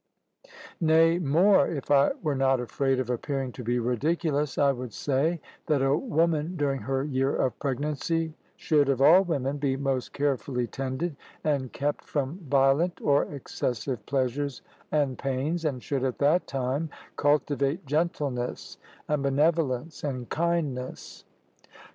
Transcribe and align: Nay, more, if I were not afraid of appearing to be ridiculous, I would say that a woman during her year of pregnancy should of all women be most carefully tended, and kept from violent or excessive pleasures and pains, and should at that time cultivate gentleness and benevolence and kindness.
Nay, 0.79 1.19
more, 1.19 1.67
if 1.67 1.91
I 1.91 2.13
were 2.23 2.33
not 2.33 2.59
afraid 2.59 2.99
of 2.99 3.11
appearing 3.11 3.51
to 3.51 3.63
be 3.63 3.77
ridiculous, 3.77 4.57
I 4.57 4.71
would 4.71 4.93
say 4.93 5.39
that 5.67 5.83
a 5.83 5.95
woman 5.95 6.55
during 6.57 6.81
her 6.81 7.03
year 7.03 7.35
of 7.35 7.59
pregnancy 7.59 8.33
should 8.55 8.89
of 8.89 8.99
all 8.99 9.21
women 9.23 9.59
be 9.59 9.77
most 9.77 10.11
carefully 10.11 10.65
tended, 10.65 11.15
and 11.43 11.71
kept 11.71 12.05
from 12.05 12.39
violent 12.49 12.99
or 12.99 13.25
excessive 13.25 14.03
pleasures 14.07 14.63
and 14.91 15.19
pains, 15.19 15.65
and 15.65 15.83
should 15.83 16.03
at 16.03 16.17
that 16.17 16.47
time 16.47 16.89
cultivate 17.15 17.85
gentleness 17.85 18.79
and 19.07 19.21
benevolence 19.21 20.03
and 20.03 20.29
kindness. 20.29 21.25